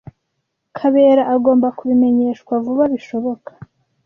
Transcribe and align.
Kabera 0.77 1.23
agomba 1.35 1.67
kubimenyeshwa 1.77 2.53
vuba 2.65 2.83
bishoboka. 2.93 3.51